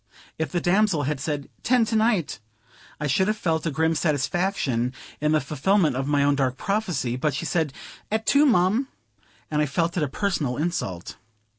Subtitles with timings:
[0.39, 2.39] If the damsel had said, "ten to night,"
[2.99, 7.15] I should have felt a grim satisfaction, in the fulfillment of my own dark prophecy;
[7.15, 7.71] but she said,
[8.11, 8.87] "At two, mum;"
[9.51, 11.17] and I felt it a personal insult.